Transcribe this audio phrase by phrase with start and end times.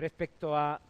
[0.00, 0.80] Respecto a,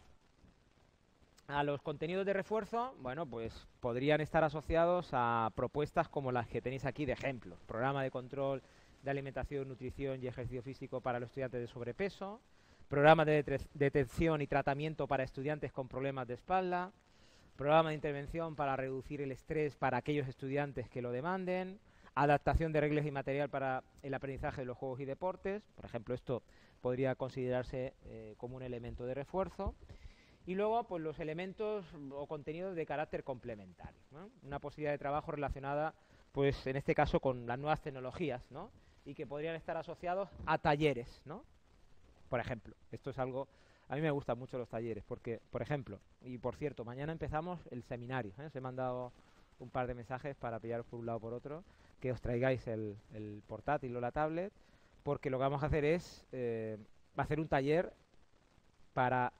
[1.47, 6.61] a los contenidos de refuerzo, bueno, pues podrían estar asociados a propuestas como las que
[6.61, 7.57] tenéis aquí de ejemplo.
[7.67, 8.63] Programa de control
[9.03, 12.39] de alimentación, nutrición y ejercicio físico para los estudiantes de sobrepeso,
[12.87, 13.43] programa de
[13.73, 16.93] detención y tratamiento para estudiantes con problemas de espalda,
[17.57, 21.81] programa de intervención para reducir el estrés para aquellos estudiantes que lo demanden,
[22.15, 26.13] adaptación de reglas y material para el aprendizaje de los juegos y deportes, por ejemplo,
[26.13, 26.43] esto
[26.81, 29.75] podría considerarse eh, como un elemento de refuerzo,
[30.45, 34.01] y luego pues los elementos o contenidos de carácter complementario,
[34.43, 35.93] una posibilidad de trabajo relacionada,
[36.31, 38.71] pues en este caso con las nuevas tecnologías, ¿no?
[39.05, 41.43] y que podrían estar asociados a talleres, ¿no?
[42.29, 43.47] Por ejemplo, esto es algo
[43.91, 47.59] a mí me gustan mucho los talleres porque, por ejemplo, y por cierto, mañana empezamos
[47.71, 48.31] el seminario.
[48.39, 48.45] ¿eh?
[48.45, 49.11] Os he mandado
[49.59, 51.65] un par de mensajes para pillaros por un lado por otro,
[52.01, 52.97] que os traigáis el,
[53.47, 54.51] portátil o la tablet,
[55.03, 56.77] porque lo que vamos a hacer es eh,
[57.15, 57.93] hacer un taller
[58.93, 59.31] para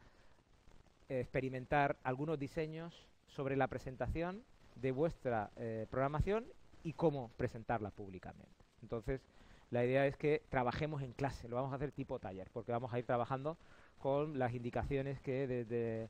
[1.09, 4.43] experimentar algunos diseños sobre la presentación
[4.75, 6.45] de vuestra eh, programación
[6.83, 8.65] y cómo presentarla públicamente.
[8.81, 9.21] Entonces,
[9.69, 12.93] la idea es que trabajemos en clase, lo vamos a hacer tipo taller, porque vamos
[12.93, 13.57] a ir trabajando
[13.99, 16.09] con las indicaciones que desde,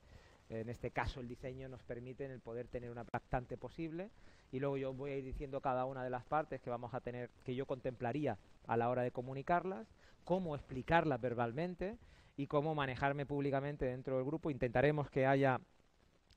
[0.52, 4.12] en este caso, el diseño nos permiten el poder tener una bastante posible.
[4.52, 7.00] Y luego yo voy a ir diciendo cada una de las partes que vamos a
[7.00, 9.88] tener, que yo contemplaría a la hora de comunicarlas,
[10.26, 11.98] cómo explicarlas verbalmente
[12.36, 14.52] y cómo manejarme públicamente dentro del grupo.
[14.52, 15.62] Intentaremos que haya,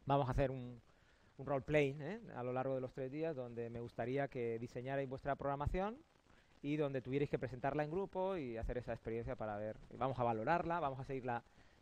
[0.06, 0.80] vamos a hacer un,
[1.36, 2.20] un ¿eh?
[2.36, 5.98] a lo largo de los tres días, donde me gustaría que diseñarais vuestra programación
[6.62, 10.22] y donde tuvierais que presentarla en grupo y hacer esa experiencia para ver, vamos a
[10.22, 11.24] valorarla, vamos a seguir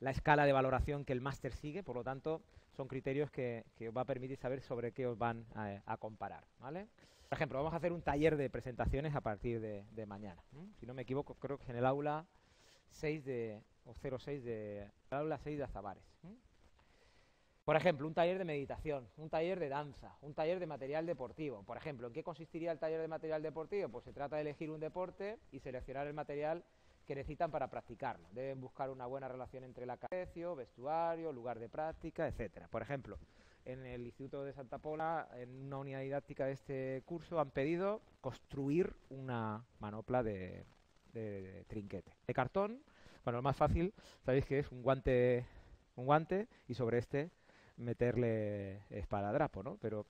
[0.02, 2.42] la, escala de valoración que el máster sigue, por lo tanto
[2.76, 6.88] son criterios que, os va a permitir saber sobre qué os van a, comparar, ¿vale?
[7.28, 10.42] Por ejemplo, vamos a hacer un taller de presentaciones a partir de, mañana.
[10.78, 12.26] Si no me equivoco, creo que es en el aula
[12.90, 16.04] 6 de, o 06 de, aula 6 de Azabares.
[17.64, 21.62] Por ejemplo, un taller de meditación, un taller de danza, un taller de material deportivo.
[21.62, 23.88] Por ejemplo, ¿en qué consistiría el taller de material deportivo?
[23.88, 26.64] Pues se trata de elegir un deporte y seleccionar el material
[27.06, 28.28] que necesitan para practicarlo.
[28.32, 32.68] Deben buscar una buena relación entre la precio, vestuario, lugar de práctica, etcétera.
[32.68, 33.18] Por ejemplo,
[33.64, 38.00] en el Instituto de Santa Pola, en una unidad didáctica de este curso, han pedido
[38.20, 40.64] construir una manopla de,
[41.12, 42.12] de trinquete.
[42.26, 42.82] De cartón,
[43.24, 45.46] bueno, lo más fácil, sabéis que es un guante,
[45.96, 47.30] un guante y sobre este
[47.76, 49.76] meterle esparadrapo, ¿no?
[49.80, 50.06] Pero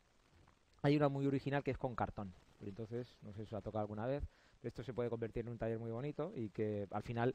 [0.83, 2.35] hay una muy original que es con cartón.
[2.61, 4.23] Entonces, no sé si os ha tocado alguna vez.
[4.63, 7.35] Esto se puede convertir en un taller muy bonito y que al final,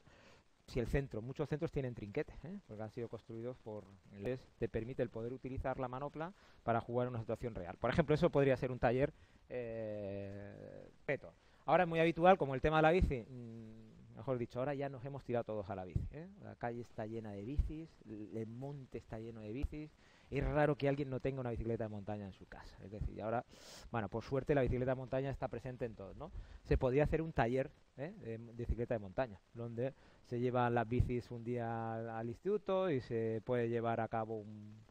[0.66, 2.58] si el centro, muchos centros tienen trinquete, ¿eh?
[2.66, 3.84] porque han sido construidos por...
[4.58, 7.76] te permite el poder utilizar la manopla para jugar en una situación real.
[7.78, 9.12] Por ejemplo, eso podría ser un taller
[9.48, 11.32] eh, peto.
[11.66, 13.26] Ahora es muy habitual, como el tema de la bici,
[14.28, 16.06] mejor dicho, ahora ya nos hemos tirado todos a la bici.
[16.12, 16.28] ¿eh?
[16.42, 19.90] La calle está llena de bicis, el monte está lleno de bicis
[20.30, 22.76] es raro que alguien no tenga una bicicleta de montaña en su casa.
[22.84, 23.46] Es decir, ahora,
[23.90, 26.30] bueno, por suerte la bicicleta de montaña está presente en todos, ¿no?
[26.64, 28.12] Se podría hacer un taller ¿eh?
[28.20, 29.94] de bicicleta de montaña, donde
[30.26, 34.86] se llevan las bicis un día al, instituto y se puede llevar a cabo un,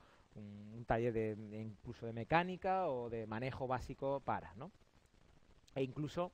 [0.88, 4.72] taller de, incluso de mecánica o de manejo básico para, ¿no?
[5.76, 6.32] E incluso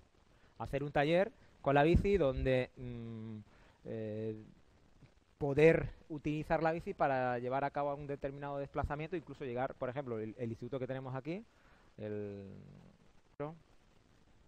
[0.59, 1.31] hacer un taller
[1.63, 3.37] con la bici donde mm,
[3.85, 4.35] eh,
[5.37, 10.19] poder utilizar la bici para llevar a cabo un determinado desplazamiento, incluso llegar, por ejemplo,
[10.19, 11.41] el, instituto que tenemos aquí,
[11.97, 12.45] el,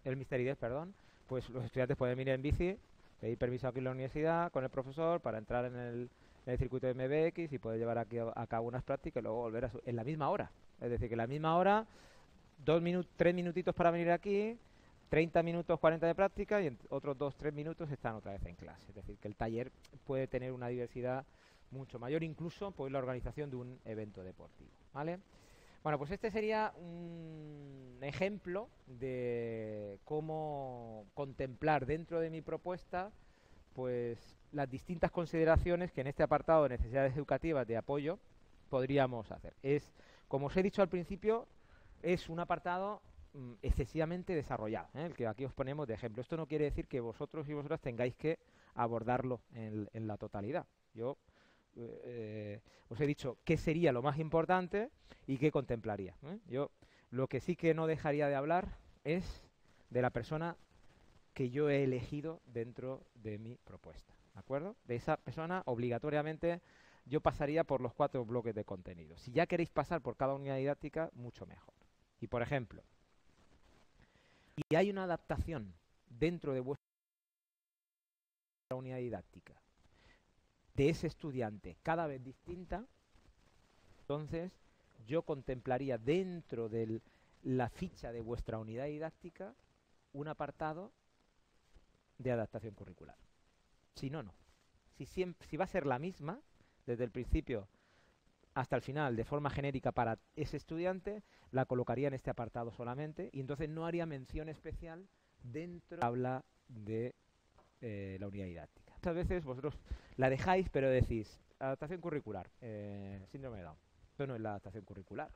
[0.04, 0.94] el Misterides, perdón,
[1.26, 2.76] pues los estudiantes pueden venir en bici,
[3.18, 6.10] pedir permiso aquí en la universidad con el profesor para entrar en el,
[6.58, 9.70] circuito de MBX y poder llevar aquí a, cabo unas prácticas y luego volver a
[9.84, 10.50] en la misma hora.
[10.82, 11.86] Es decir, que en la misma hora,
[12.64, 14.56] dos minutos, tres minutitos para venir aquí,
[15.08, 18.86] 30 minutos, 40 de práctica y en otros 2-3 minutos están otra vez en clase.
[18.88, 19.70] Es decir, que el taller
[20.04, 21.24] puede tener una diversidad
[21.70, 24.70] mucho mayor, incluso por la organización de un evento deportivo.
[24.92, 25.18] ¿vale?
[25.82, 33.12] Bueno, pues este sería un ejemplo de cómo contemplar dentro de mi propuesta
[33.72, 34.18] pues
[34.52, 38.18] las distintas consideraciones que en este apartado de necesidades educativas de apoyo
[38.70, 39.54] podríamos hacer.
[39.62, 39.92] Es,
[40.28, 41.46] como os he dicho al principio,
[42.02, 43.02] es un apartado
[43.36, 45.04] Mm, excesivamente desarrollado, ¿eh?
[45.04, 46.22] el que aquí os ponemos de ejemplo.
[46.22, 48.38] Esto no quiere decir que vosotros y vosotras tengáis que
[48.74, 50.64] abordarlo en, la totalidad.
[50.94, 51.18] Yo
[51.76, 54.90] eh, os he dicho qué sería lo más importante
[55.26, 56.16] y qué contemplaría.
[56.22, 56.38] ¿eh?
[56.46, 56.70] Yo
[57.10, 59.46] lo que sí que no dejaría de hablar es
[59.90, 60.56] de la persona
[61.34, 64.14] que yo he elegido dentro de mi propuesta.
[64.32, 64.76] ¿De acuerdo?
[64.86, 66.62] De esa persona obligatoriamente
[67.04, 69.18] yo pasaría por los cuatro bloques de contenido.
[69.18, 71.74] Si ya queréis pasar por cada unidad didáctica, mucho mejor.
[72.18, 72.82] Y por ejemplo,
[74.56, 75.74] y hay una adaptación
[76.08, 76.82] dentro de vuestra
[78.74, 79.54] unidad didáctica
[80.74, 82.84] de ese estudiante cada vez distinta,
[84.00, 84.52] entonces
[85.06, 87.00] yo contemplaría dentro de
[87.42, 89.54] la ficha de vuestra unidad didáctica
[90.12, 90.92] un apartado
[92.18, 93.16] de adaptación curricular.
[93.94, 94.34] Si no, no.
[94.96, 96.40] Si, si va a ser la misma,
[96.86, 97.68] desde el principio
[98.56, 103.28] hasta el final, de forma genérica para ese estudiante, la colocaría en este apartado solamente
[103.34, 105.06] y entonces no haría mención especial
[105.42, 107.14] dentro de la de
[107.82, 108.94] eh, la unidad didáctica.
[108.94, 109.78] Muchas veces vosotros
[110.16, 113.76] la dejáis, pero decís, adaptación curricular, eh, síndrome de Down.
[114.08, 115.30] Esto no es la adaptación curricular.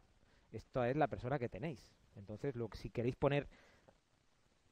[0.50, 1.94] Esto es la persona que tenéis.
[2.16, 3.46] Entonces, lo, si queréis poner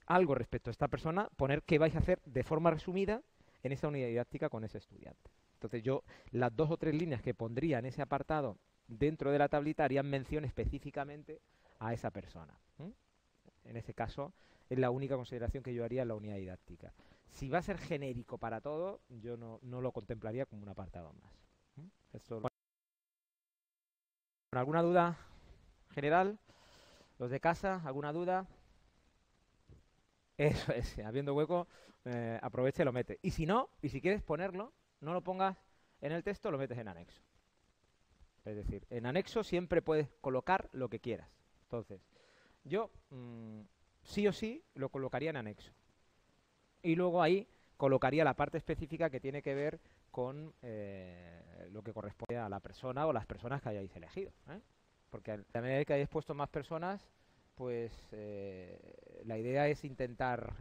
[0.06, 3.20] algo respecto a esta persona, poner qué vais a hacer de forma resumida
[3.62, 5.37] en esa unidad didáctica con ese estudiante.
[5.58, 9.48] Entonces yo las dos o tres líneas que pondría en ese apartado dentro de la
[9.48, 11.40] tablita harían mención específicamente
[11.80, 12.56] a esa persona.
[13.64, 14.32] En ese caso
[14.70, 16.92] es la única consideración que yo haría en la unidad didáctica.
[17.32, 21.32] Si va a ser genérico para todo, yo no, lo contemplaría como un apartado más.
[24.52, 25.18] ¿Alguna duda
[25.90, 26.38] general?
[27.18, 27.82] ¿Los de casa?
[27.84, 28.46] ¿Alguna duda?
[30.36, 31.66] Eso es, habiendo hueco,
[32.04, 33.18] eh, aprovecha y lo mete.
[33.22, 35.56] Y si no, y si quieres ponerlo, no lo pongas
[36.00, 37.22] en el texto, lo metes en anexo.
[38.44, 41.28] Es decir, en anexo siempre puedes colocar lo que quieras.
[41.64, 42.00] Entonces,
[42.64, 43.60] yo mm,
[44.02, 45.72] sí o sí lo colocaría en anexo.
[46.82, 47.46] Y luego ahí
[47.76, 49.80] colocaría la parte específica que tiene que ver
[50.10, 54.32] con eh, lo que corresponde a la persona o las personas que hayáis elegido.
[54.48, 54.60] ¿eh?
[55.10, 57.06] Porque a medida que hayáis puesto más personas,
[57.54, 60.54] pues eh, la idea es intentar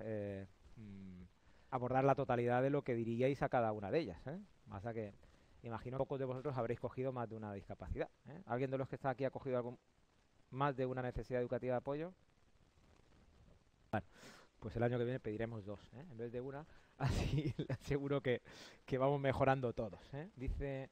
[0.76, 1.24] mm,
[1.72, 4.26] abordar la totalidad de lo que diríais a cada una de ellas.
[4.28, 4.40] ¿eh?
[4.68, 5.14] Más a que
[5.64, 8.10] imagino pocos de vosotros habréis cogido más de una discapacidad.
[8.30, 8.42] ¿eh?
[8.46, 9.78] ¿Alguien de los que está aquí ha cogido algún,
[10.52, 12.14] más de una necesidad educativa de apoyo?
[13.92, 14.08] Bueno,
[14.60, 16.06] pues el año que viene pediremos dos, ¿eh?
[16.10, 16.66] en vez de una.
[16.98, 18.42] Así le aseguro que,
[18.86, 20.00] que vamos mejorando todos.
[20.14, 20.30] ¿eh?
[20.36, 20.90] Dice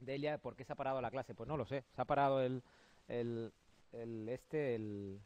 [0.00, 1.34] Delia, ¿por qué se ha parado la clase?
[1.34, 1.84] Pues no lo sé.
[1.94, 2.62] Se ha parado el,
[3.06, 3.52] el,
[3.92, 5.20] el este, el,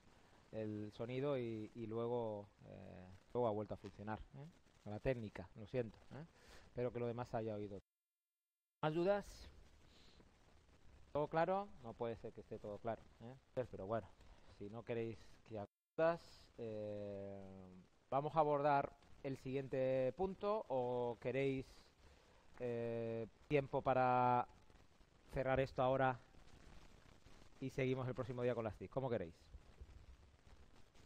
[0.52, 4.20] el sonido y, y luego, eh, luego ha vuelto a funcionar.
[4.84, 5.98] La técnica, lo siento.
[6.12, 6.24] ¿eh?
[6.66, 7.80] Espero que lo demás haya oído.
[8.82, 9.48] ¿Más dudas?
[11.12, 11.68] ¿Todo claro?
[11.82, 13.02] No puede ser que esté todo claro.
[13.22, 13.64] ¿eh?
[13.70, 14.08] Pero bueno,
[14.58, 15.66] si no queréis que haya
[15.96, 16.20] dudas,
[16.58, 17.72] eh,
[18.10, 18.92] vamos a abordar
[19.22, 21.66] el siguiente punto o queréis
[22.60, 24.46] eh, tiempo para
[25.32, 26.18] cerrar esto ahora
[27.60, 28.90] y seguimos el próximo día con las TIC.
[28.90, 29.34] ¿Cómo queréis?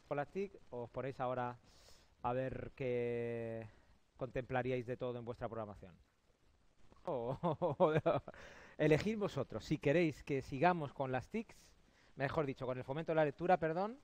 [0.08, 1.56] ¿Con las TIC o os ponéis ahora
[2.22, 3.66] a ver qué
[4.16, 5.94] contemplaríais de todo en vuestra programación.
[8.78, 11.56] elegid vosotros si queréis que sigamos con las TICs,
[12.16, 13.98] mejor dicho, con el fomento de la lectura, perdón,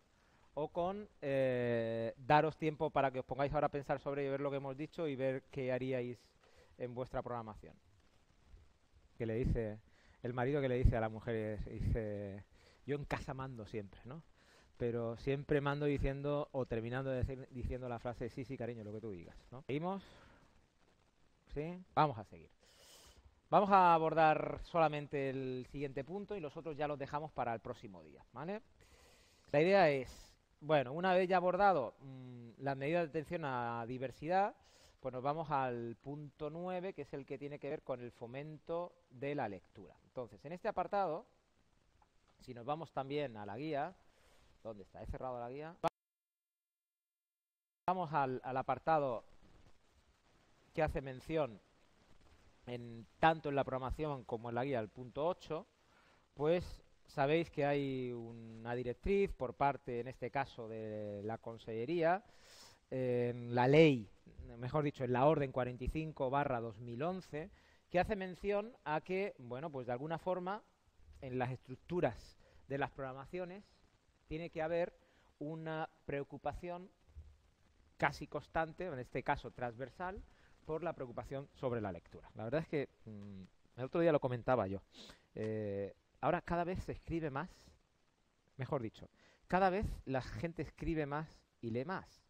[0.54, 4.50] o con eh, daros tiempo para que os pongáis ahora a pensar sobre ver lo
[4.50, 6.18] que hemos dicho y ver qué haríais
[6.78, 7.74] en vuestra programación.
[9.18, 9.80] Que le dice
[10.22, 12.44] el marido que le dice a la mujer, dice,
[12.86, 14.22] yo en casa mando siempre, ¿no?
[14.76, 18.92] Pero siempre mando diciendo o terminando de decir, diciendo la frase sí, sí, cariño, lo
[18.92, 19.36] que tú digas.
[19.50, 19.62] ¿no?
[19.62, 20.02] ¿Seguimos?
[21.54, 21.78] ¿Sí?
[21.94, 22.50] Vamos a seguir.
[23.50, 27.60] Vamos a abordar solamente el siguiente punto y los otros ya los dejamos para el
[27.60, 28.24] próximo día.
[28.32, 28.62] ¿vale?
[29.52, 34.54] La idea es, bueno, una vez ya abordado mmm, las medidas de atención a diversidad,
[34.98, 38.10] pues nos vamos al punto 9, que es el que tiene que ver con el
[38.10, 39.94] fomento de la lectura.
[40.06, 41.26] Entonces, en este apartado,
[42.40, 43.94] si nos vamos también a la guía,
[44.64, 45.02] ¿Dónde está?
[45.02, 45.76] He cerrado la guía.
[47.86, 49.22] Vamos al, apartado
[50.72, 51.60] que hace mención
[52.66, 55.66] en, tanto en la programación como en la guía, el punto 8,
[56.32, 62.24] pues sabéis que hay una directriz por parte, en este caso, de la Consellería,
[62.90, 64.08] en la ley,
[64.56, 67.50] mejor dicho, en la orden 45 barra 2011,
[67.90, 70.62] que hace mención a que, bueno, pues de alguna forma,
[71.20, 73.73] en las estructuras de las programaciones
[74.26, 74.96] tiene que haber
[75.38, 76.90] una preocupación
[77.96, 80.22] casi constante, en este caso transversal,
[80.64, 82.30] por la preocupación sobre la lectura.
[82.34, 83.42] La verdad es que mm,
[83.76, 84.82] el otro día lo comentaba yo.
[85.34, 87.50] Eh, ahora cada vez se escribe más,
[88.56, 89.08] mejor dicho,
[89.46, 91.28] cada vez la gente escribe más
[91.60, 92.22] y lee más,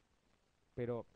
[0.74, 1.06] pero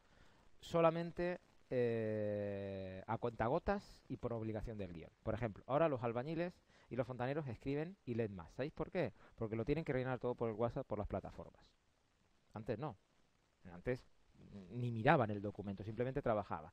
[0.60, 5.10] solamente eh, a cuentagotas y por obligación del guion.
[5.22, 6.54] Por ejemplo, ahora los albañiles
[6.90, 8.52] y los fontaneros escriben y leen más.
[8.54, 9.12] ¿Sabéis por qué?
[9.36, 11.62] Porque lo tienen que rellenar todo por el WhatsApp, por las plataformas.
[12.54, 12.96] Antes no.
[13.72, 14.00] Antes
[14.70, 16.72] ni miraban el documento, simplemente trabajaba.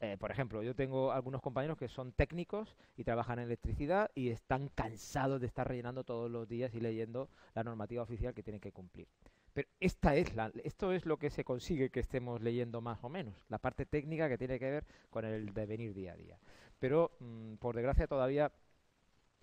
[0.00, 4.30] Eh, por ejemplo, yo tengo algunos compañeros que son técnicos y trabajan en electricidad y
[4.30, 8.60] están cansados de estar rellenando todos los días y leyendo la normativa oficial que tienen
[8.60, 9.06] que cumplir.
[9.52, 13.08] Pero esta es la, esto es lo que se consigue que estemos leyendo más o
[13.08, 16.38] menos, la parte técnica que tiene que ver con el devenir día a día.
[16.80, 18.50] pero mm, por desgracia todavía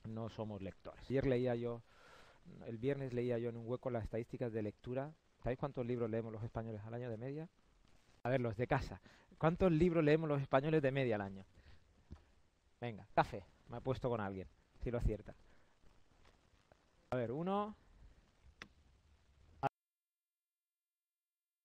[0.09, 1.01] no somos lectores.
[1.09, 1.81] Ayer leía yo,
[2.65, 5.13] el viernes leía yo en un hueco las estadísticas de lectura.
[5.43, 7.49] ¿Sabéis cuántos libros leemos los españoles al año de media?
[8.23, 9.01] A ver, los de casa.
[9.37, 11.45] ¿Cuántos libros leemos los españoles de media al año?
[12.81, 13.45] Venga, café.
[13.69, 14.47] Me ha puesto con alguien,
[14.83, 15.33] si lo acierta.
[17.11, 17.75] A ver, uno.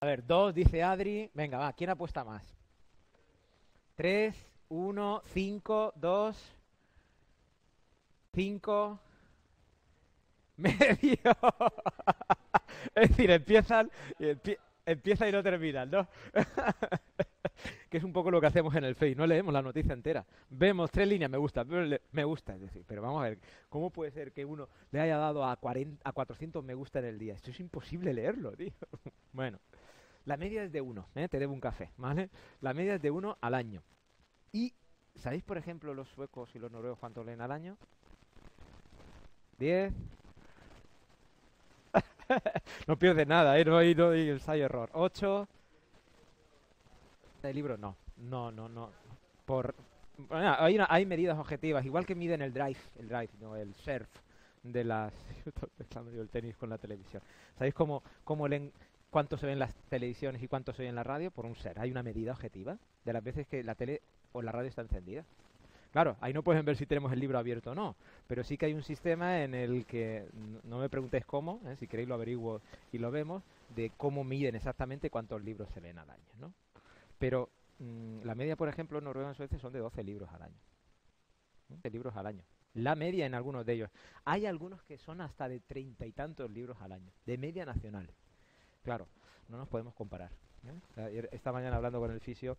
[0.00, 1.30] A ver, dos, dice Adri.
[1.34, 2.54] Venga, va, ¿quién apuesta más?
[3.94, 4.36] Tres,
[4.68, 6.36] uno, cinco, dos,
[8.34, 9.00] cinco,
[10.56, 11.36] medio.
[12.94, 14.26] es decir, empiezan y
[14.86, 16.06] empieza y no terminan, ¿no?
[17.88, 20.26] que es un poco lo que hacemos en el Face, no leemos la noticia entera.
[20.50, 23.38] Vemos tres líneas, me gusta, me gusta, es decir, pero vamos a ver,
[23.68, 27.06] ¿cómo puede ser que uno le haya dado a, 40, a 400 me gusta en
[27.06, 27.34] el día?
[27.34, 28.72] Esto es imposible leerlo, tío.
[29.32, 29.60] bueno,
[30.24, 31.28] la media es de uno, ¿eh?
[31.28, 32.30] te debo un café, ¿vale?
[32.60, 33.82] La media es de uno al año.
[34.52, 34.74] Y,
[35.16, 37.76] ¿sabéis, por ejemplo, los suecos y los noruegos cuánto leen al año?
[39.58, 39.92] 10,
[42.86, 43.64] no pierde nada, ¿eh?
[43.64, 44.90] No hay, no hay ensayo error.
[44.92, 45.48] 8.
[47.42, 47.76] ¿El libro?
[47.76, 47.96] No.
[48.16, 48.90] No, no, no.
[49.44, 49.74] Por,
[50.30, 54.08] hay, hay medidas objetivas, igual que miden el drive, el drive, no el surf
[54.62, 55.12] de las...
[56.16, 57.22] el tenis con la televisión.
[57.58, 58.72] ¿Sabéis cómo, cómo leen,
[59.10, 61.30] cuánto se ven las televisiones y cuánto se ve en la radio?
[61.30, 61.78] Por un ser.
[61.78, 64.00] Hay una medida objetiva de las veces que la tele
[64.32, 65.24] o la radio está encendida.
[65.94, 67.94] Claro, ahí no pueden ver si tenemos el libro abierto o no,
[68.26, 70.28] pero sí que hay un sistema en el que,
[70.64, 71.76] no me preguntéis cómo, ¿eh?
[71.76, 72.60] si queréis lo averiguo
[72.90, 73.44] y lo vemos,
[73.76, 76.52] de cómo miden exactamente cuántos libros se leen al año, ¿no?
[77.20, 77.48] Pero
[77.78, 80.58] mm, la media, por ejemplo, en Noruega y Suecia son de 12 libros al año.
[81.68, 82.42] 12 libros al año.
[82.72, 83.90] La media en algunos de ellos.
[84.24, 88.10] Hay algunos que son hasta de treinta y tantos libros al año, de media nacional.
[88.82, 89.06] Claro,
[89.48, 90.32] no nos podemos comparar.
[90.96, 91.28] ¿eh?
[91.30, 92.56] Esta mañana hablando con el fisio,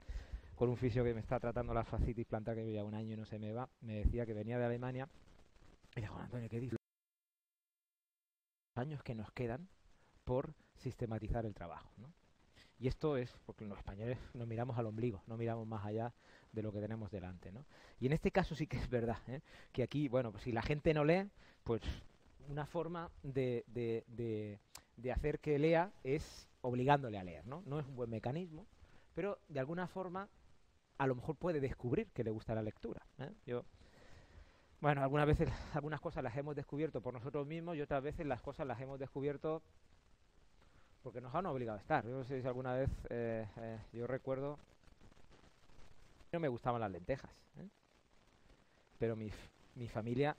[0.55, 3.17] con un fisio que me está tratando la fascitis plantar que lleva un año y
[3.17, 5.07] no se me va, me decía que venía de Alemania
[5.95, 6.77] y le Antonio, ¿qué dices?
[8.75, 9.67] Años que nos quedan
[10.23, 11.89] por sistematizar el trabajo.
[12.77, 16.13] Y esto es porque los españoles nos miramos al ombligo, no miramos más allá
[16.51, 17.65] de lo que tenemos delante, ¿no?
[17.99, 19.41] Y en este caso sí que es verdad, ¿eh?
[19.71, 21.29] que aquí, bueno, pues si la gente no lee,
[21.63, 21.81] pues
[22.49, 24.59] una forma de, de, de,
[24.97, 27.63] de hacer que lea es obligándole a leer, ¿no?
[27.65, 28.65] No es un buen mecanismo,
[29.13, 30.27] pero de alguna forma
[30.97, 33.01] a lo mejor puede descubrir que le gusta la lectura.
[33.19, 33.31] ¿eh?
[33.45, 33.63] Yo,
[34.81, 38.41] bueno, algunas veces algunas cosas las hemos descubierto por nosotros mismos y otras veces las
[38.41, 39.61] cosas las hemos descubierto
[41.03, 42.05] porque nos han obligado a estar.
[42.05, 44.57] Yo no sé si alguna vez, eh, eh, yo recuerdo,
[46.31, 47.31] no me gustaban las lentejas,
[48.97, 49.31] pero mi,
[49.75, 50.35] mi familia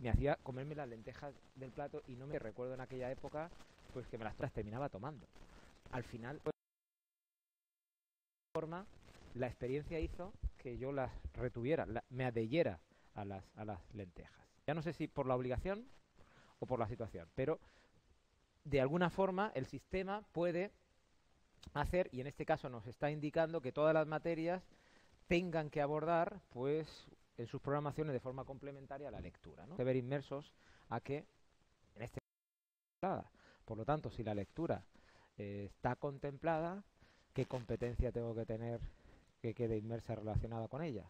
[0.00, 3.50] me hacía comerme las lentejas del plato y no me recuerdo en aquella época
[3.92, 5.26] pues que me las terminaba tomando.
[5.92, 6.52] Al final, pues,
[8.52, 8.84] forma
[9.34, 12.80] la experiencia hizo que yo las retuviera, me adheyera
[13.14, 14.46] a las, a las lentejas.
[14.66, 15.86] Ya no sé si por la obligación
[16.58, 17.60] o por la situación, pero
[18.64, 20.72] de alguna forma el sistema puede
[21.74, 24.62] hacer, y en este caso nos está indicando que todas las materias
[25.26, 29.76] tengan que abordar, pues, en sus programaciones de forma complementaria la lectura, ¿no?
[29.76, 30.52] ver inmersos
[30.88, 31.26] a que
[31.96, 32.20] en este
[33.64, 34.84] por lo tanto, si la lectura
[35.36, 36.84] eh, está contemplada,
[37.32, 38.80] ¿qué competencia tengo que tener
[39.44, 41.04] que quede inmersa relacionada con ella.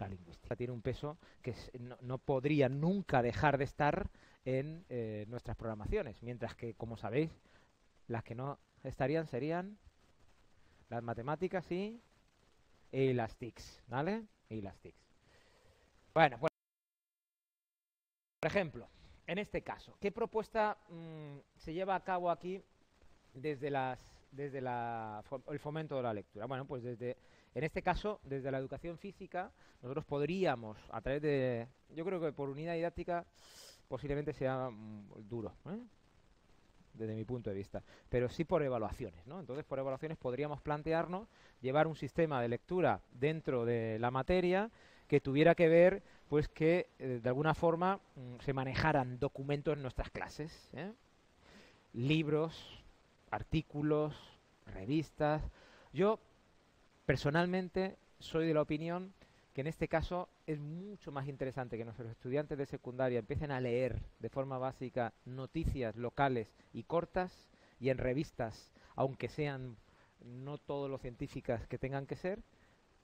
[0.00, 1.54] La lingüística tiene un peso que
[2.00, 4.10] no, podría nunca dejar de estar
[4.44, 7.30] en eh, nuestras programaciones, mientras que, como sabéis,
[8.08, 9.78] las que no estarían serían
[10.88, 12.02] las matemáticas y,
[12.90, 14.24] las TICs, ¿vale?
[14.48, 14.98] Y las TICs.
[16.12, 16.50] Bueno, pues,
[18.40, 18.88] por ejemplo,
[19.28, 22.60] en este caso, ¿qué propuesta mm, se lleva a cabo aquí
[23.32, 24.00] desde las
[24.34, 26.46] desde el fomento de la lectura?
[26.46, 27.16] Bueno, pues desde
[27.54, 29.50] en este caso, desde la educación física,
[29.82, 33.24] nosotros podríamos, a través de, yo creo que por unidad didáctica
[33.88, 35.78] posiblemente sea mm, duro, ¿eh?
[36.94, 39.40] desde mi punto de vista, pero sí por evaluaciones, ¿no?
[39.40, 41.28] Entonces, por evaluaciones podríamos plantearnos
[41.60, 44.70] llevar un sistema de lectura dentro de la materia
[45.08, 49.82] que tuviera que ver, pues que eh, de alguna forma mm, se manejaran documentos en
[49.82, 50.92] nuestras clases, ¿eh?
[51.92, 52.82] libros,
[53.30, 54.14] artículos,
[54.66, 55.42] revistas.
[55.92, 56.18] Yo
[57.06, 59.12] Personalmente, soy de la opinión
[59.52, 63.60] que en este caso es mucho más interesante que nuestros estudiantes de secundaria empiecen a
[63.60, 69.76] leer de forma básica noticias locales y cortas y en revistas, aunque sean
[70.24, 72.42] no todo lo científicas que tengan que ser,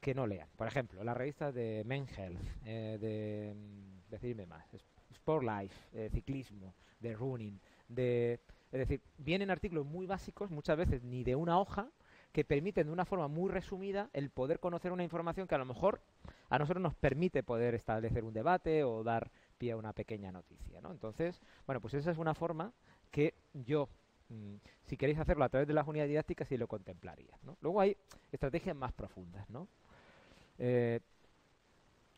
[0.01, 0.49] que no lean.
[0.57, 4.65] Por ejemplo, las revistas de Men Health, eh, de, mm, decirme más,
[5.11, 8.41] Sport Life, eh, ciclismo, de running, de,
[8.73, 11.91] es decir, vienen artículos muy básicos, muchas veces ni de una hoja,
[12.33, 15.65] que permiten de una forma muy resumida el poder conocer una información que a lo
[15.65, 16.01] mejor
[16.49, 20.81] a nosotros nos permite poder establecer un debate o dar pie a una pequeña noticia,
[20.81, 20.91] ¿no?
[20.91, 22.73] Entonces, bueno, pues esa es una forma
[23.11, 23.89] que yo,
[24.29, 24.55] mm,
[24.87, 27.57] si queréis hacerlo a través de las unidades didácticas, sí lo contemplaría, ¿no?
[27.61, 27.97] Luego hay
[28.33, 29.69] estrategias más profundas, ¿no?
[30.59, 31.01] Eh,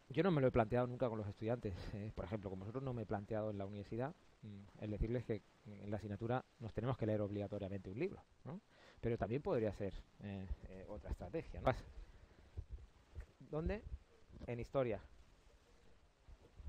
[0.09, 1.75] yo no me lo he planteado nunca con los estudiantes.
[1.95, 5.25] Eh, por ejemplo, como vosotros no me he planteado en la universidad mm, el decirles
[5.25, 8.61] que en la asignatura nos tenemos que leer obligatoriamente un libro, ¿no?
[9.03, 9.93] Pero también podría ser
[10.23, 11.61] eh, eh, otra estrategia.
[11.61, 11.73] ¿no?
[13.51, 13.83] ¿Dónde?
[14.47, 15.01] En historia.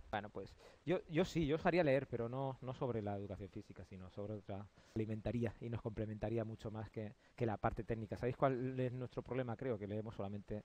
[0.09, 3.49] Bueno, pues yo, yo sí, yo os haría leer, pero no, no sobre la educación
[3.49, 4.67] física, sino sobre otra.
[4.95, 8.17] Alimentaría y nos complementaría mucho más que, que la parte técnica.
[8.17, 9.55] ¿Sabéis cuál es nuestro problema?
[9.55, 10.63] Creo que leemos solamente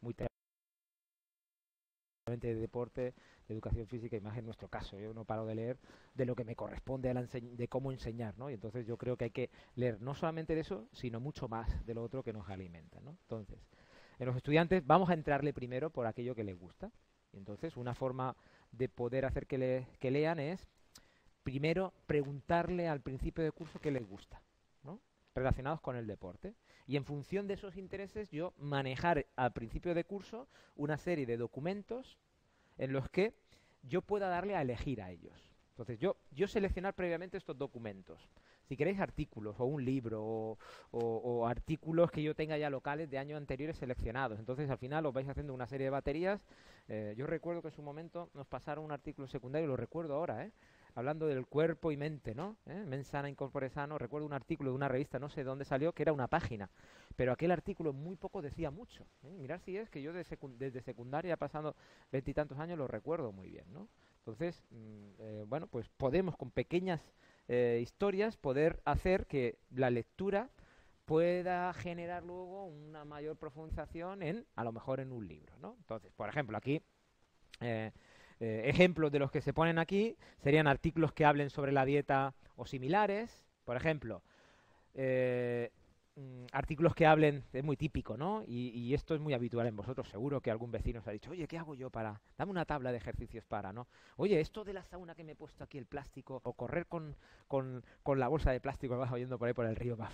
[0.00, 0.14] muy
[2.26, 3.14] de deporte,
[3.48, 4.98] de educación física y más en nuestro caso.
[4.98, 5.78] Yo no paro de leer
[6.14, 8.48] de lo que me corresponde de cómo enseñar, ¿no?
[8.48, 11.84] Y entonces yo creo que hay que leer no solamente de eso, sino mucho más
[11.84, 13.10] de lo otro que nos alimenta, ¿no?
[13.22, 13.58] Entonces,
[14.20, 16.92] en los estudiantes vamos a entrarle primero por aquello que les gusta.
[17.32, 18.36] Y entonces, una forma
[18.70, 20.68] de poder hacer que, le, que lean es
[21.42, 24.40] primero preguntarle al principio de curso qué les gusta,
[24.84, 25.00] ¿no?
[25.34, 26.54] relacionados con el deporte.
[26.86, 31.36] Y en función de esos intereses, yo manejar al principio de curso una serie de
[31.36, 32.18] documentos
[32.78, 33.34] en los que
[33.82, 35.48] yo pueda darle a elegir a ellos.
[35.70, 38.28] Entonces, yo, yo seleccionar previamente estos documentos.
[38.68, 40.58] Si queréis artículos o un libro
[40.90, 44.38] o, artículos que yo tenga ya locales de años anteriores seleccionados.
[44.38, 46.40] Entonces, al final os vais haciendo una serie de baterías.
[46.88, 50.44] Eh, yo recuerdo que en su momento nos pasaron un artículo secundario, lo recuerdo ahora,
[50.44, 50.52] ¿eh?
[50.94, 52.56] Hablando del cuerpo y mente, ¿no?
[52.66, 52.84] ¿Eh?
[52.86, 53.98] Mensana incorpore sano.
[53.98, 56.70] Recuerdo un artículo de una revista, no sé de dónde salió, que era una página.
[57.16, 59.06] Pero aquel artículo muy poco decía mucho.
[59.24, 59.36] ¿eh?
[59.38, 61.74] Mirar si es que yo desde secundaria, pasando
[62.10, 63.88] veintitantos años, lo recuerdo muy bien, ¿no?
[64.18, 67.00] Entonces, mm, eh, bueno, pues podemos con pequeñas
[67.48, 70.50] eh, historias poder hacer que la lectura
[71.04, 75.74] pueda generar luego una mayor profundización en, a lo mejor, en un libro, ¿no?
[75.78, 76.80] Entonces, por ejemplo, aquí
[77.60, 77.92] eh,
[78.42, 82.66] ejemplos de los que se ponen aquí serían artículos que hablen sobre la dieta o
[82.66, 83.46] similares.
[83.64, 84.22] Por ejemplo,
[84.94, 85.70] eh,
[86.16, 88.42] mm, artículos que hablen, es muy típico, ¿no?
[88.46, 91.46] Y, esto es muy habitual en vosotros, seguro que algún vecino os ha dicho, oye,
[91.46, 92.20] ¿qué hago yo para?
[92.36, 93.86] Dame una tabla de ejercicios para, ¿no?
[94.16, 97.16] Oye, esto de la sauna que me he puesto aquí el plástico, o correr con,
[97.48, 100.12] con, con la bolsa de plástico vas oyendo por ahí por el río, vas,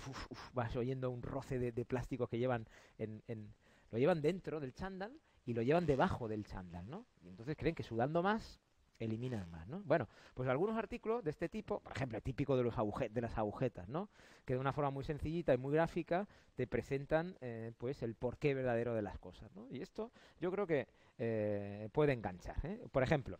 [0.53, 3.53] vas oyendo un roce de, de plástico que llevan en, en,
[3.91, 5.13] lo llevan dentro del chándal
[5.49, 7.07] y lo llevan debajo del chándal, ¿no?
[7.23, 8.61] Y entonces creen que sudando más
[8.99, 9.81] eliminan más, ¿no?
[9.87, 13.39] Bueno, pues algunos artículos de este tipo, por ejemplo, el típico de, los de las
[13.39, 14.11] agujetas, ¿no?
[14.45, 18.53] Que de una forma muy sencillita y muy gráfica te presentan, eh, pues, el porqué
[18.53, 19.67] verdadero de las cosas, ¿no?
[19.71, 22.57] Y esto yo creo que eh, puede enganchar.
[22.65, 22.87] ¿eh?
[22.93, 23.39] Por ejemplo,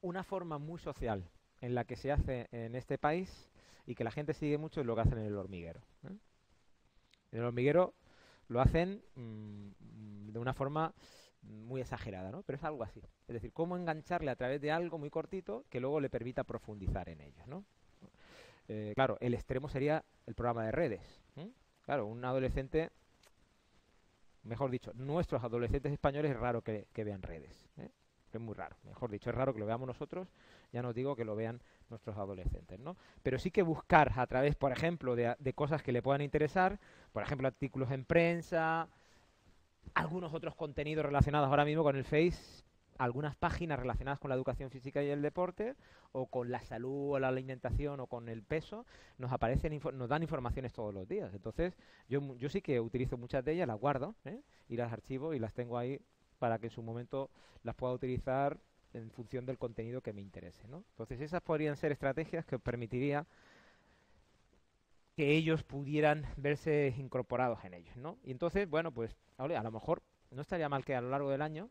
[0.00, 1.28] una forma muy social
[1.60, 3.50] en la que se hace en este país
[3.84, 5.80] y que la gente sigue mucho es lo que hacen en el hormiguero.
[6.04, 6.20] En
[7.40, 7.94] el hormiguero
[8.48, 10.94] lo hacen mm, de una forma
[11.42, 12.42] muy exagerada, ¿no?
[12.42, 13.02] Pero es algo así.
[13.26, 17.08] Es decir, cómo engancharle a través de algo muy cortito que luego le permita profundizar
[17.08, 17.64] en ello, ¿no?
[18.68, 21.22] Eh, claro, el extremo sería el programa de redes.
[21.82, 22.90] Claro, un adolescente,
[24.42, 27.66] mejor dicho, nuestros adolescentes españoles es raro que, vean redes.
[27.78, 27.88] ¿eh?
[28.30, 30.28] Es muy raro, mejor dicho, es raro que lo veamos nosotros,
[30.72, 32.96] ya no digo que lo vean nuestros adolescentes, ¿no?
[33.22, 36.78] Pero sí que buscar a través, por ejemplo, de, cosas que le puedan interesar,
[37.12, 38.88] por ejemplo, artículos en prensa,
[39.94, 42.64] algunos otros contenidos relacionados ahora mismo con el Face,
[42.98, 45.76] algunas páginas relacionadas con la educación física y el deporte,
[46.12, 48.86] o con la salud o la alimentación o con el peso,
[49.18, 51.32] nos aparecen nos dan informaciones todos los días.
[51.32, 51.76] Entonces,
[52.08, 54.40] yo, yo sí que utilizo muchas de ellas, las guardo ¿eh?
[54.68, 56.00] y las archivo y las tengo ahí
[56.38, 57.30] para que en su momento
[57.62, 58.58] las pueda utilizar
[58.94, 60.66] en función del contenido que me interese.
[60.68, 60.84] ¿no?
[60.90, 63.26] Entonces esas podrían ser estrategias que permitiría
[65.16, 67.96] que ellos pudieran verse incorporados en ellos.
[67.96, 68.18] ¿no?
[68.24, 71.42] Y entonces, bueno, pues a lo mejor no estaría mal que a lo largo del
[71.42, 71.68] año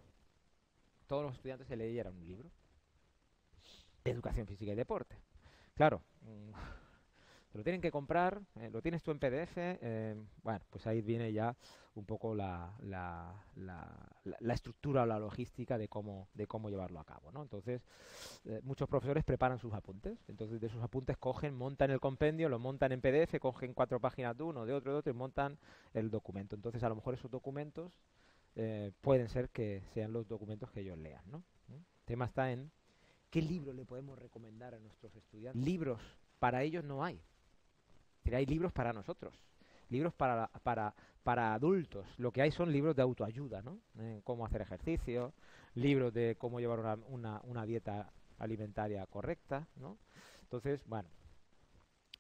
[1.08, 2.50] todos los estudiantes se leyeran un libro
[4.04, 5.16] de educación física y deporte.
[5.76, 6.02] Claro,
[7.58, 11.34] lo tienen que comprar, eh, lo tienes tú en PDF, eh, bueno, pues ahí viene
[11.34, 11.58] ya
[11.96, 17.04] un poco la, la, la, estructura o la logística de cómo, de cómo llevarlo a
[17.04, 17.42] cabo, ¿no?
[17.42, 17.82] Entonces,
[18.46, 22.60] eh, muchos profesores preparan sus apuntes, entonces de sus apuntes cogen, montan el compendio, lo
[22.60, 25.58] montan en PDF, cogen cuatro páginas de uno, de otro, de otro y montan
[25.96, 26.56] el documento.
[26.56, 28.00] Entonces, a lo mejor esos documentos
[29.02, 31.44] pueden ser que sean los documentos que ellos lean, ¿no?
[31.70, 32.72] El tema está en
[33.30, 35.64] qué libro le podemos recomendar a nuestros estudiantes.
[35.64, 36.02] Libros
[36.40, 37.22] para ellos no hay
[38.36, 39.34] hay libros para nosotros,
[39.90, 42.08] libros para, para, para adultos.
[42.18, 43.80] Lo que hay son libros de autoayuda, ¿no?
[44.00, 45.34] Eh, cómo hacer ejercicio,
[45.76, 49.98] libros de cómo llevar una, una, una dieta alimentaria correcta, ¿no?
[50.44, 51.10] Entonces, bueno,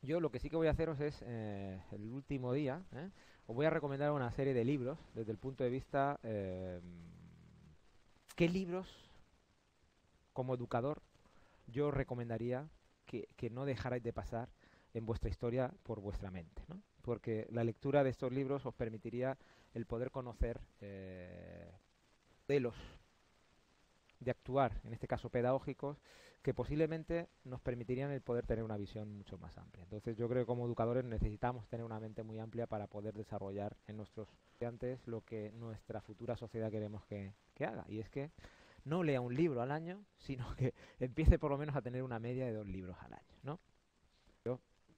[0.01, 3.09] yo lo que sí que voy a haceros es, eh, el último día, ¿eh?
[3.47, 6.19] os voy a recomendar una serie de libros desde el punto de vista...
[6.23, 6.81] Eh,
[8.35, 8.87] ¿Qué libros,
[10.31, 11.01] como educador,
[11.65, 12.69] yo recomendaría
[13.07, 14.47] que, que no dejarais de pasar
[14.93, 16.63] en vuestra historia por vuestra mente?
[16.67, 16.81] ¿no?
[17.01, 19.37] Porque la lectura de estos libros os permitiría
[19.73, 21.71] el poder conocer eh,
[22.47, 22.75] modelos
[24.19, 25.97] de actuar, en este caso pedagógicos,
[26.41, 29.83] que posiblemente nos permitirían el poder tener una visión mucho más amplia.
[29.83, 33.75] Entonces yo creo que como educadores necesitamos tener una mente muy amplia para poder desarrollar
[33.87, 37.85] en nuestros estudiantes lo que nuestra futura sociedad queremos que, haga.
[37.89, 38.31] Y es que
[38.85, 42.19] no lea un libro al año, sino que empiece por lo menos a tener una
[42.19, 43.35] media de dos libros al año.
[43.43, 43.59] ¿no?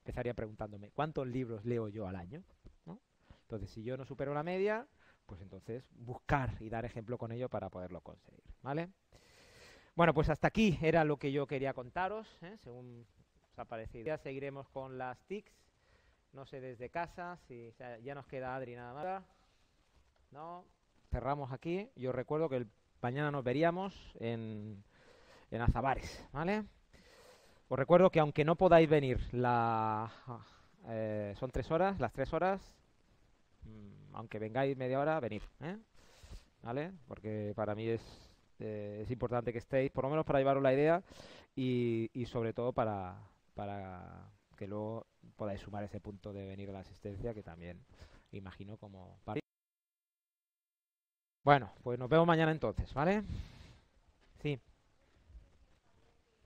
[0.10, 2.44] Empezaría preguntándome, ¿cuántos libros leo yo al año?
[3.44, 4.88] Entonces, si yo no supero la media,
[5.28, 8.44] pues entonces buscar y dar ejemplo con ello para poderlo conseguir.
[8.64, 8.90] ¿Vale?
[9.94, 12.58] Bueno, pues hasta aquí era lo que yo quería contaros, ¿eh?
[12.58, 13.06] según
[13.52, 14.04] os ha parecido.
[14.04, 15.54] Ya seguiremos con las TICs,
[16.34, 19.24] no sé desde casa, si ya nos queda Adri nada más.
[20.32, 20.66] No,
[21.12, 21.88] cerramos aquí.
[21.96, 22.66] Yo recuerdo que
[23.00, 24.84] mañana nos veríamos en,
[25.52, 26.66] en Azabares, ¿vale?
[27.70, 30.12] Os recuerdo que aunque no podáis venir, la,
[30.88, 32.60] eh, son tres horas, las tres horas,
[33.64, 35.78] mm, aunque vengáis media hora, venid, ¿eh?
[36.62, 36.92] ¿vale?
[37.08, 38.30] Porque para mí es
[38.60, 41.02] eh, es importante que estéis, por lo menos para llevaros la idea
[41.56, 43.18] y, sobre todo para,
[43.56, 47.86] para que luego podáis sumar ese punto de venir a la asistencia que también
[48.32, 49.20] imagino como...
[51.44, 53.24] Bueno, pues nos vemos mañana entonces, ¿vale?
[54.42, 54.60] Sí.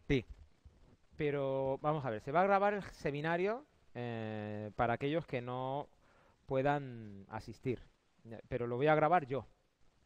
[0.08, 0.26] Sí.
[1.26, 5.88] Pero vamos a ver, se va a grabar el seminario eh, para aquellos que no
[6.48, 7.80] puedan asistir.
[8.50, 9.48] Pero lo voy a grabar yo.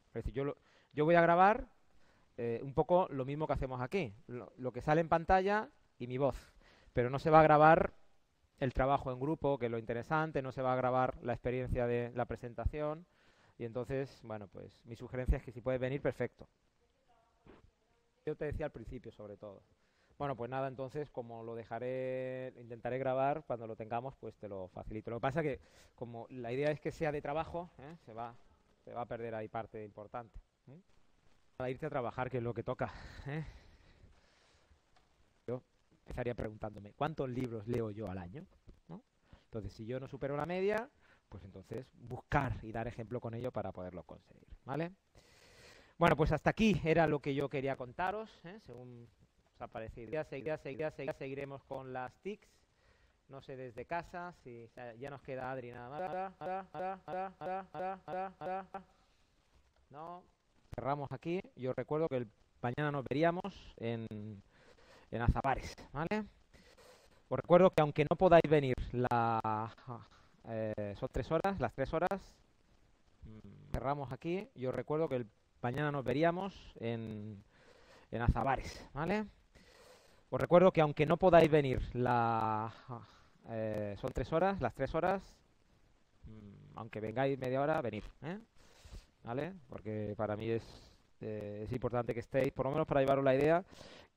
[0.10, 0.58] Es decir, yo, lo,
[0.94, 1.70] yo voy a grabar
[2.38, 6.20] eh, un poco lo mismo que hacemos aquí, lo, que sale en pantalla y mi
[6.20, 6.36] voz,
[6.94, 7.96] pero no se va a grabar
[8.60, 11.88] el trabajo en grupo, que es lo interesante, no se va a grabar la experiencia
[11.88, 13.08] de la presentación
[13.58, 16.48] y entonces, bueno, pues mi sugerencia es que si puedes venir, perfecto.
[18.24, 19.64] Yo te decía al principio, sobre todo.
[20.18, 24.68] Bueno, pues nada, entonces, como lo dejaré, intentaré grabar, cuando lo tengamos, pues te lo
[24.70, 25.12] facilito.
[25.12, 25.60] Lo que pasa que,
[25.96, 27.98] como la idea es que sea de trabajo, ¿eh?
[28.06, 28.36] se, va,
[28.84, 30.40] se va a perder ahí parte importante.
[30.68, 30.82] ¿eh?
[31.58, 32.94] para irte a trabajar, que es lo que toca.
[33.26, 33.44] ¿eh?
[35.48, 38.46] Yo empezaría preguntándome, ¿cuántos libros leo yo al año?
[39.46, 40.90] Entonces, si yo no supero la media,
[41.30, 44.48] pues entonces buscar y dar ejemplo con ello para poderlo conseguir.
[44.66, 44.92] ¿Vale?
[45.98, 48.60] Bueno, pues hasta aquí era lo que yo quería contaros, ¿eh?
[48.66, 49.10] según
[49.58, 50.12] os ha parecido.
[50.12, 50.24] Ya,
[51.14, 52.48] seguiremos con las TICs,
[53.30, 56.02] no sé desde casa, si ya nos queda Adri nada más.
[59.90, 60.24] No,
[60.76, 61.42] cerramos aquí.
[61.56, 62.28] Yo recuerdo que el,
[62.62, 64.06] mañana nos veríamos en,
[65.12, 66.26] en Azabares, ¿vale?
[67.30, 69.74] Os recuerdo que aunque no podáis venir, la,
[70.48, 72.36] eh, tres horas, las tres horas,
[73.24, 74.48] mm, cerramos aquí.
[74.56, 75.28] Yo recuerdo que el,
[75.62, 77.44] mañana nos veríamos en,
[78.12, 79.26] en Azabares, ¿vale?
[80.30, 82.72] Os recuerdo que aunque no podáis venir, la,
[83.50, 85.22] eh, son tres horas, las tres horas,
[86.26, 88.40] mm, aunque vengáis media hora, venid, ¿eh?
[89.24, 89.54] ¿vale?
[89.70, 90.64] Porque para mí es,
[91.22, 93.64] eh, es importante que estéis, por lo menos para llevaros la idea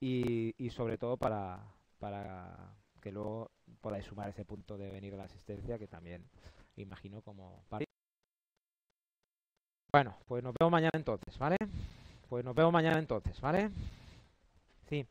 [0.01, 1.61] y, y sobre todo para,
[2.01, 6.29] para que luego podáis sumar ese punto de venir a la asistencia que también
[6.77, 7.65] imagino como...
[9.93, 11.57] Bueno, pues nos vemos mañana entonces, ¿vale?
[12.29, 13.71] Pues nos vemos mañana entonces, ¿vale?
[14.89, 15.05] Sí.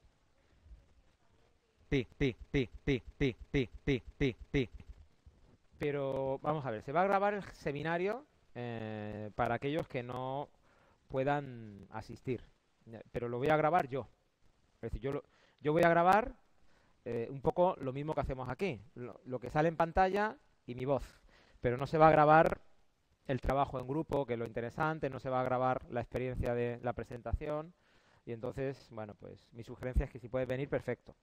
[5.78, 10.50] Pero vamos a ver, se va a grabar el seminario eh, para aquellos que no
[11.08, 12.44] puedan asistir.
[13.12, 14.08] Pero lo voy a grabar yo.
[14.76, 15.24] Es decir, yo,
[15.62, 16.36] yo voy a grabar
[17.06, 18.82] eh, un poco lo mismo que hacemos aquí.
[18.96, 21.04] Lo, que sale en pantalla y mi voz.
[21.62, 22.62] Pero no se va a grabar
[23.26, 26.54] el trabajo en grupo, que es lo interesante, no se va a grabar la experiencia
[26.54, 27.74] de la presentación.
[28.26, 31.16] Y entonces, bueno, pues mi sugerencia es que si puedes venir, perfecto.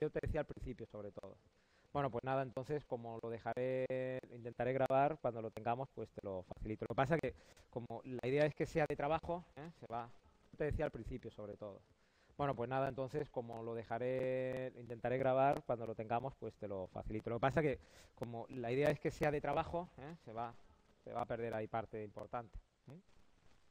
[0.00, 1.36] Yo te decía al principio, sobre todo.
[1.92, 6.42] Bueno, pues nada, entonces como lo dejaré, intentaré grabar, cuando lo tengamos, pues te lo
[6.42, 6.84] facilito.
[6.84, 7.34] Lo que pasa que
[7.70, 9.70] como la idea es que sea de trabajo, ¿eh?
[9.80, 10.10] se va,
[10.58, 11.80] te decía al principio sobre todo.
[12.36, 16.86] Bueno, pues nada, entonces como lo dejaré, intentaré grabar, cuando lo tengamos, pues te lo
[16.88, 17.30] facilito.
[17.30, 17.78] Lo que pasa que
[18.14, 20.16] como la idea es que sea de trabajo, ¿eh?
[20.22, 20.54] se va,
[21.02, 22.58] se va a perder ahí parte importante.
[22.90, 23.00] ¿eh?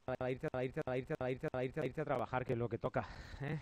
[0.05, 2.67] Para irte, a irte, a irte, a irte, a irte a trabajar, que es lo
[2.67, 3.07] que toca.
[3.41, 3.59] ¿eh?